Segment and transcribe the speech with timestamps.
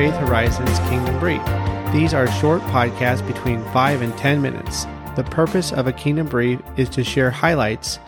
[0.00, 1.44] Faith Horizons Kingdom Brief.
[1.92, 4.86] These are short podcasts between 5 and 10 minutes.
[5.14, 7.98] The purpose of a Kingdom Brief is to share highlights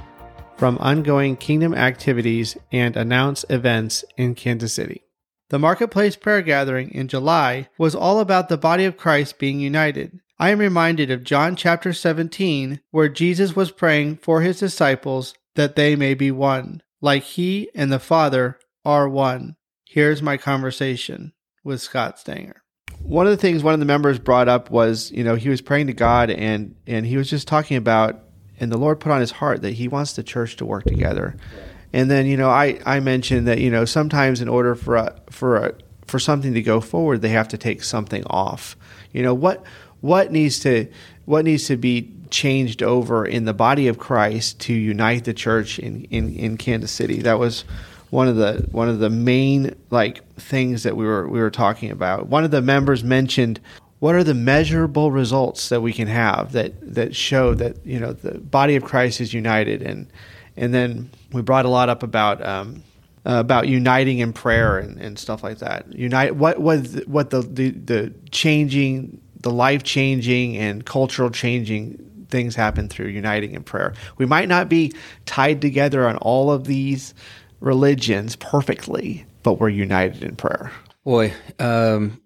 [0.57, 5.03] from ongoing Kingdom activities and announce events in Kansas City.
[5.51, 10.19] The Marketplace Prayer Gathering in July was all about the body of Christ being united.
[10.39, 15.77] I am reminded of John chapter 17, where Jesus was praying for his disciples that
[15.77, 19.57] they may be one, like he and the Father are one.
[19.85, 21.35] Here's my conversation
[21.65, 22.63] with Scott Stanger.
[23.03, 25.61] One of the things one of the members brought up was, you know, he was
[25.61, 28.21] praying to God and and he was just talking about
[28.61, 31.37] and the Lord put on his heart that he wants the church to work together.
[31.93, 35.21] And then, you know, I I mentioned that, you know, sometimes in order for a,
[35.31, 35.75] for a,
[36.07, 38.77] for something to go forward, they have to take something off.
[39.13, 39.65] You know, what
[40.01, 40.89] what needs to
[41.25, 45.79] what needs to be changed over in the body of Christ to unite the church
[45.79, 47.21] in, in, in Kansas City.
[47.21, 47.65] That was
[48.13, 51.91] one of the one of the main like things that we were we were talking
[51.91, 52.27] about.
[52.27, 53.59] One of the members mentioned
[54.01, 58.13] what are the measurable results that we can have that that show that you know
[58.13, 60.09] the body of Christ is united and
[60.59, 62.83] and then we brought a lot up about um,
[63.25, 65.91] uh, about uniting in prayer and, and stuff like that.
[65.95, 72.55] Unite what was what the, the the changing the life changing and cultural changing things
[72.55, 73.95] happen through uniting in prayer.
[74.19, 74.93] We might not be
[75.25, 77.15] tied together on all of these
[77.63, 80.73] religions perfectly, but we're united in prayer.
[81.05, 82.21] Boy, um,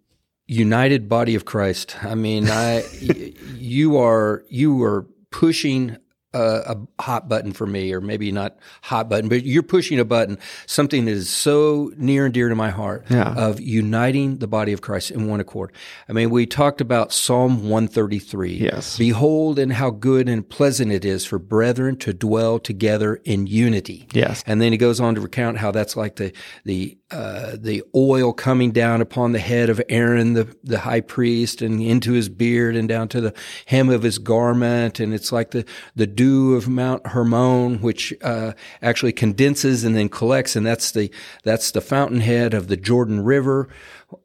[0.46, 1.96] united body of Christ.
[2.02, 2.84] I mean, I,
[3.54, 5.98] you are you are pushing
[6.36, 10.04] a, a, hot button for me, or maybe not hot button, but you're pushing a
[10.04, 13.34] button, something that is so near and dear to my heart yeah.
[13.34, 15.72] of uniting the body of Christ in one accord.
[16.08, 18.54] I mean, we talked about Psalm 133.
[18.54, 18.98] Yes.
[18.98, 24.08] Behold, and how good and pleasant it is for brethren to dwell together in unity.
[24.12, 24.42] Yes.
[24.46, 26.32] And then he goes on to recount how that's like the,
[26.64, 31.62] the, uh, the oil coming down upon the head of Aaron, the, the high priest,
[31.62, 33.34] and into his beard and down to the
[33.66, 35.00] hem of his garment.
[35.00, 35.64] And it's like the,
[35.94, 40.90] the dew dew of Mount Hermon, which uh, actually condenses and then collects, and that's
[40.90, 41.10] the
[41.44, 43.68] that's the fountainhead of the Jordan River.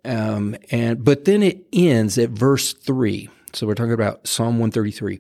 [0.05, 3.29] Um, and but then it ends at verse three.
[3.53, 5.19] So we're talking about Psalm one thirty three,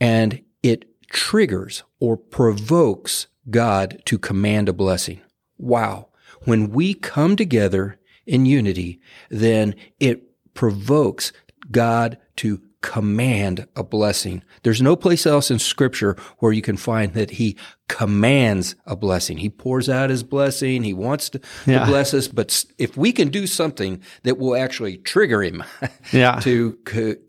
[0.00, 5.20] and it triggers or provokes God to command a blessing.
[5.58, 6.08] Wow!
[6.44, 9.00] When we come together in unity,
[9.30, 10.22] then it
[10.54, 11.32] provokes
[11.70, 14.42] God to command a blessing.
[14.62, 17.56] There's no place else in scripture where you can find that he
[17.88, 19.38] commands a blessing.
[19.38, 20.82] He pours out his blessing.
[20.82, 21.78] He wants to, yeah.
[21.78, 22.28] to bless us.
[22.28, 25.64] But if we can do something that will actually trigger him
[26.12, 26.40] yeah.
[26.40, 26.74] to,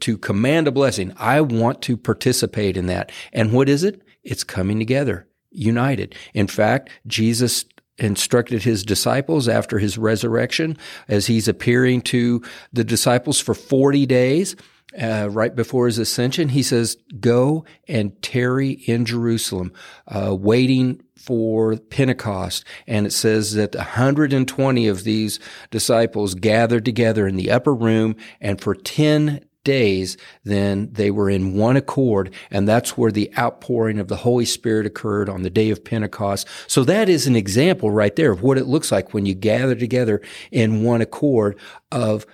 [0.02, 3.14] to command a blessing, I want to participate in that.
[3.32, 4.02] And what is it?
[4.26, 6.16] It's coming together, united.
[6.34, 7.64] In fact, Jesus
[7.98, 10.78] instructed his disciples after his resurrection
[11.08, 14.58] as he's appearing to the disciples for 40 days
[15.00, 19.74] uh, right before his ascension, he says, Go and tarry in Jerusalem,
[20.08, 22.64] uh, waiting for Pentecost.
[22.88, 25.40] And it says that 120 of these
[25.72, 31.58] disciples gathered together in the upper room, and for 10 days, then they were in
[31.58, 35.72] one accord, and that's where the outpouring of the Holy Spirit occurred on the day
[35.72, 36.48] of Pentecost.
[36.68, 39.76] So that is an example right there of what it looks like when you gather
[39.76, 41.60] together in one accord
[41.92, 42.26] of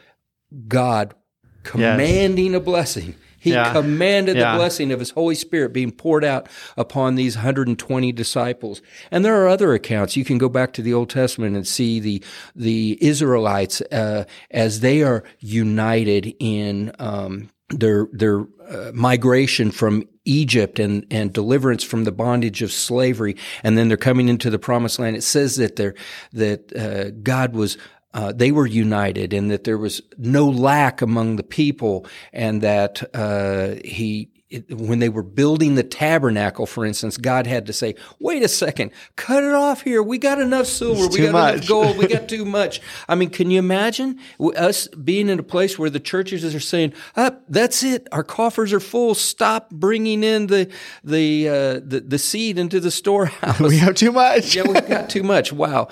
[0.68, 1.16] God
[1.64, 2.58] commanding yes.
[2.58, 3.16] a blessing.
[3.42, 3.74] He yeah.
[3.74, 4.52] commanded yeah.
[4.52, 8.84] the blessing of his Holy Spirit being poured out upon these 120 disciples.
[9.10, 10.16] And there are other accounts.
[10.16, 12.24] You can go back to the Old Testament and see the
[12.56, 20.78] the Israelites uh, as they are united in um, their their uh, migration from Egypt
[20.78, 25.00] and and deliverance from the bondage of slavery, and then they're coming into the Promised
[25.00, 25.16] Land.
[25.16, 25.94] It says that they
[26.34, 27.80] that uh, God was
[28.14, 33.04] uh, they were united and that there was no lack among the people and that
[33.16, 37.96] uh, he it, when they were building the tabernacle, for instance, God had to say,
[38.20, 40.04] wait a second, cut it off here.
[40.04, 41.06] We got enough silver.
[41.06, 41.54] It's we got much.
[41.56, 41.98] enough gold.
[41.98, 42.82] We got too much.
[43.08, 46.94] I mean, can you imagine us being in a place where the churches are saying,
[47.16, 48.08] up, oh, that's it.
[48.12, 49.16] Our coffers are full.
[49.16, 50.70] Stop bringing in the,
[51.04, 51.54] the, uh,
[51.84, 53.60] the, the seed into the storehouse.
[53.72, 54.54] We have too much.
[54.56, 55.54] yeah, we've got too much.
[55.54, 55.88] Wow.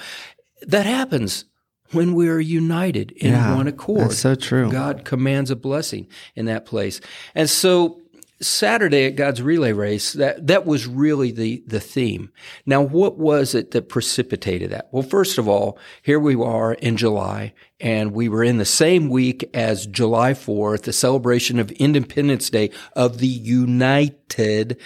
[0.63, 1.45] That happens
[1.91, 4.09] when we are united in yeah, one accord.
[4.09, 4.71] That's so true.
[4.71, 7.01] God commands a blessing in that place.
[7.35, 8.01] And so
[8.41, 12.31] Saturday at God's relay race, that, that was really the, the theme.
[12.65, 14.87] Now, what was it that precipitated that?
[14.91, 19.09] Well, first of all, here we are in July and we were in the same
[19.09, 24.77] week as July 4th, the celebration of Independence Day of the United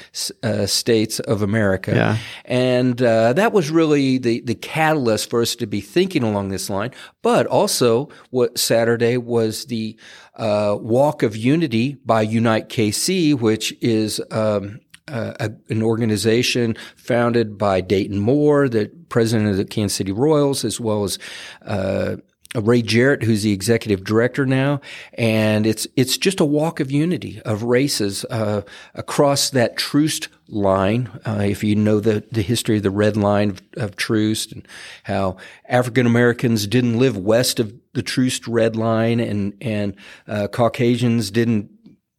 [0.44, 1.95] uh, States of America.
[1.95, 2.18] Yeah.
[2.45, 6.69] And uh, that was really the, the catalyst for us to be thinking along this
[6.69, 6.92] line.
[7.22, 9.98] But also, what Saturday was the
[10.36, 17.57] uh, Walk of Unity by Unite KC, which is um, uh, a, an organization founded
[17.57, 21.19] by Dayton Moore, the president of the Kansas City Royals, as well as
[21.63, 22.18] uh,
[22.55, 24.81] Ray Jarrett, who's the executive director now,
[25.13, 28.61] and it's it's just a walk of unity of races uh,
[28.94, 31.09] across that Troost line.
[31.25, 34.67] Uh, if you know the the history of the red line of, of Troost and
[35.03, 39.95] how African Americans didn't live west of the Troost red line, and and
[40.27, 41.69] uh, Caucasians didn't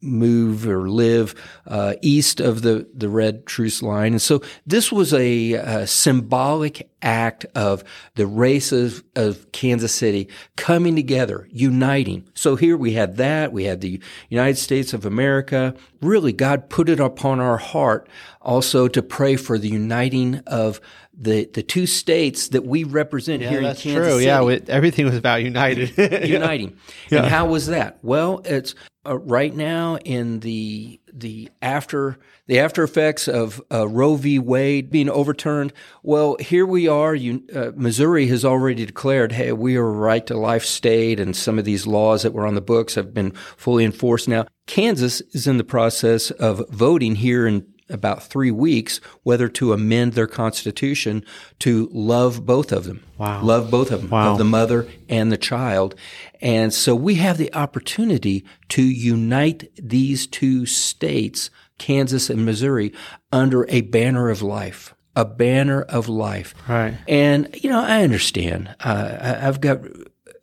[0.01, 1.33] move or live
[1.67, 4.13] uh, east of the, the red Troost line.
[4.13, 7.83] And so this was a, a symbolic act of
[8.15, 12.27] the races of Kansas City coming together, uniting.
[12.33, 13.51] So here we had that.
[13.51, 13.99] We had the
[14.29, 15.75] United States of America.
[16.01, 18.07] Really, God put it upon our heart
[18.45, 20.79] also to pray for the uniting of
[21.17, 24.11] the the two states that we represent yeah, here in Kansas true.
[24.11, 24.25] City.
[24.25, 25.97] Yeah, we, everything was about united.
[26.27, 26.77] uniting.
[27.09, 27.19] Yeah.
[27.19, 27.99] And how was that?
[28.01, 28.75] Well, it's
[29.05, 34.39] uh, right now in the the after the after effects of uh, Roe v.
[34.39, 35.73] Wade being overturned.
[36.03, 37.15] Well, here we are.
[37.15, 41.35] You, uh, Missouri has already declared, "Hey, we are a right to life state," and
[41.35, 44.45] some of these laws that were on the books have been fully enforced now.
[44.67, 50.13] Kansas is in the process of voting here in about three weeks whether to amend
[50.13, 51.23] their constitution
[51.59, 53.03] to love both of them.
[53.17, 53.43] Wow.
[53.43, 54.31] Love both of them, Wow.
[54.31, 55.95] of the mother and the child.
[56.41, 62.91] And so we have the opportunity to unite these two states, Kansas and Missouri,
[63.31, 64.95] under a banner of life.
[65.15, 66.53] A banner of life.
[66.67, 66.97] Right.
[67.07, 68.75] And, you know, I understand.
[68.79, 69.79] Uh, I, I've got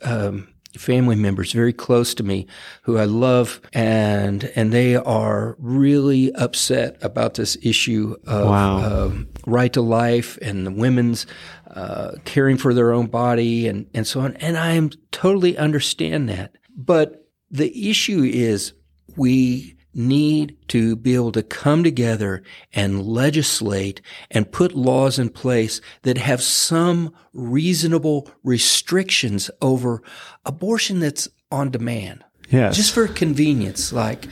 [0.00, 2.46] um, family members very close to me
[2.82, 9.06] who I love, and and they are really upset about this issue of Wow.
[9.06, 11.26] um, right to life and the women's
[11.74, 14.36] uh, caring for their own body and, and so on.
[14.36, 16.56] And I am totally understand that.
[16.76, 18.72] But the issue is
[19.16, 22.42] we need to be able to come together
[22.72, 24.00] and legislate
[24.30, 30.02] and put laws in place that have some reasonable restrictions over
[30.46, 32.76] abortion that's on demand Yes.
[32.76, 34.26] just for convenience like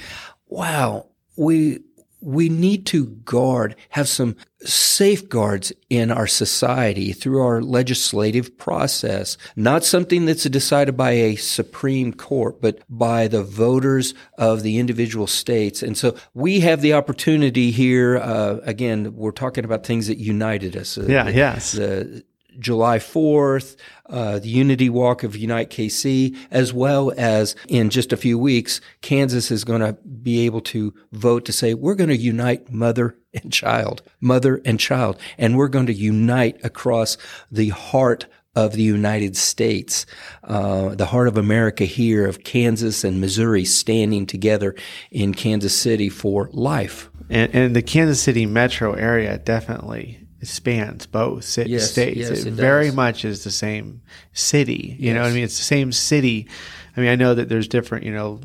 [0.48, 1.80] wow we
[2.20, 9.38] we need to guard have some safeguards in our society through our legislative process.
[9.56, 15.26] Not something that's decided by a supreme court but by the voters of the individual
[15.26, 15.82] states.
[15.82, 20.76] And so we have the opportunity here uh, again we're talking about things that united
[20.76, 20.98] us.
[20.98, 21.72] Uh, Yeah, the- yes.
[21.72, 22.24] the
[22.58, 23.76] July 4th,
[24.06, 28.80] uh, the Unity Walk of Unite KC, as well as in just a few weeks,
[29.02, 33.16] Kansas is going to be able to vote to say, we're going to unite mother
[33.32, 37.16] and child, mother and child, and we're going to unite across
[37.50, 38.26] the heart
[38.56, 40.06] of the United States,
[40.44, 44.74] uh, the heart of America here, of Kansas and Missouri standing together
[45.12, 47.10] in Kansas City for life.
[47.28, 52.16] and, and the Kansas City metro area definitely spans both Yes, states.
[52.16, 54.02] yes, it, it very much is the same
[54.32, 54.96] city.
[54.98, 55.44] You know what I mean?
[55.44, 56.48] It's the same city.
[56.96, 58.40] I mean, I know that there's different, you know,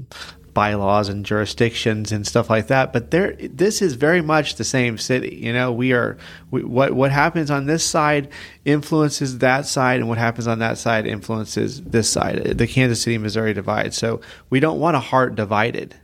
[0.53, 4.97] bylaws and jurisdictions and stuff like that, but there, this is very much the same
[4.97, 5.35] city.
[5.43, 6.17] You know, we are
[6.49, 8.29] we, what what happens on this side
[8.63, 12.57] influences that side, and what happens on that side influences this side.
[12.57, 13.93] The Kansas City Missouri divide.
[13.93, 15.95] So we don't want a heart divided.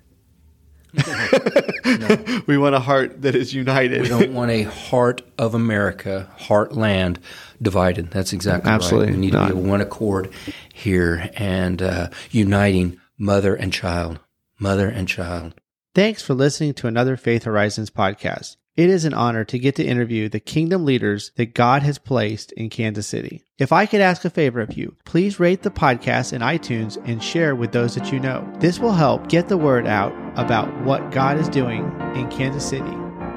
[2.48, 4.02] We want a heart that is united.
[4.02, 7.18] We don't want a heart of America, heartland
[7.62, 8.12] divided.
[8.12, 9.16] That's exactly Absolutely right.
[9.16, 9.48] We need not.
[9.50, 10.32] to be of one accord
[10.74, 14.20] here and uh, uniting mother and child,
[14.60, 15.54] mother and child.
[15.94, 18.58] Thanks for listening to another Faith Horizons podcast.
[18.78, 22.54] It is an honor to get to interview the kingdom leaders that God has placed
[22.54, 23.44] in Kansas City.
[23.58, 27.22] If I could ask a favor of you, please rate the podcast in iTunes and
[27.22, 28.50] share with those that you know.
[28.60, 31.84] This will help get the word out about what God is doing
[32.16, 32.96] in Kansas City.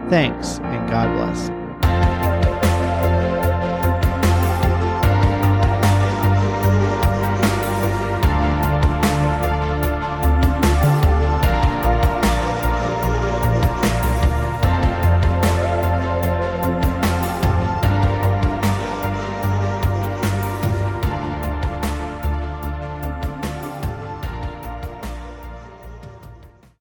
[0.09, 1.64] Thanks and God bless.